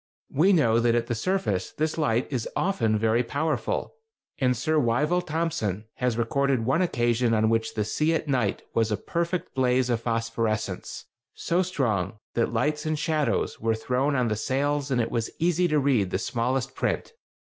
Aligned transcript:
We 0.31 0.51
know 0.51 0.79
that 0.79 0.95
at 0.95 1.05
the 1.05 1.13
surface 1.13 1.69
this 1.73 1.95
light 1.95 2.25
is 2.31 2.49
often 2.55 2.97
very 2.97 3.21
powerful, 3.21 3.93
and 4.39 4.57
Sir 4.57 4.79
Wyville 4.79 5.23
Thomson 5.23 5.85
has 5.97 6.17
recorded 6.17 6.65
one 6.65 6.81
occasion 6.81 7.35
on 7.35 7.51
which 7.51 7.75
the 7.75 7.85
sea 7.85 8.15
at 8.15 8.27
night 8.27 8.63
was 8.73 8.91
"a 8.91 8.97
perfect 8.97 9.53
blaze 9.53 9.91
of 9.91 10.01
phosphorescence, 10.01 11.05
so 11.35 11.61
strong 11.61 12.17
that 12.33 12.51
lights 12.51 12.83
and 12.83 12.97
shadows 12.97 13.59
were 13.59 13.75
thrown 13.75 14.15
on 14.15 14.27
the 14.27 14.35
sails 14.35 14.89
and 14.89 14.99
it 14.99 15.11
was 15.11 15.29
easy 15.37 15.67
to 15.67 15.77
read 15.77 16.09
the 16.09 16.17
smallest 16.17 16.73
print." 16.73 17.13